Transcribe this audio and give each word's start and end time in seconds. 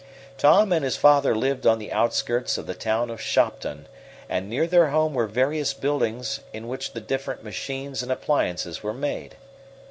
Tom 0.35 0.73
and 0.73 0.83
his 0.83 0.97
father 0.97 1.35
lived 1.35 1.67
on 1.67 1.77
the 1.77 1.91
outskirts 1.91 2.57
of 2.57 2.65
the 2.65 2.73
town 2.73 3.11
of 3.11 3.21
Shopton, 3.21 3.85
and 4.27 4.49
near 4.49 4.65
their 4.65 4.87
home 4.87 5.13
were 5.13 5.27
various 5.27 5.75
buildings 5.75 6.39
in 6.53 6.67
which 6.67 6.93
the 6.93 7.01
different 7.01 7.43
machines 7.43 8.01
and 8.01 8.11
appliances 8.11 8.81
were 8.81 8.95
made. 8.95 9.35